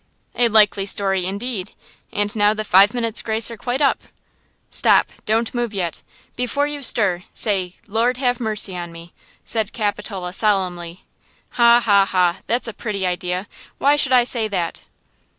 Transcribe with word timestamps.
A 0.33 0.47
likely 0.47 0.87
story 0.87 1.27
indeed! 1.27 1.73
And 2.11 2.35
now 2.35 2.55
the 2.55 2.63
five 2.63 2.91
minutes' 2.91 3.21
grace 3.21 3.51
are 3.51 3.55
quite 3.55 3.83
up!" 3.83 4.01
"Stop! 4.71 5.11
Don't 5.27 5.53
move 5.53 5.75
yet! 5.75 6.01
Before 6.35 6.65
you 6.65 6.81
stir, 6.81 7.25
say: 7.35 7.75
'Lord, 7.85 8.17
have 8.17 8.39
mercy 8.39 8.75
on 8.75 8.91
me!'" 8.91 9.13
said 9.45 9.73
Capitola, 9.73 10.33
solemnly. 10.33 11.03
"Ha, 11.51 11.79
ha, 11.81 12.05
ha! 12.05 12.39
That's 12.47 12.67
a 12.67 12.73
pretty 12.73 13.05
idea! 13.05 13.47
Why 13.77 13.95
should 13.95 14.11
I 14.11 14.23
say 14.23 14.47
that?" 14.47 14.81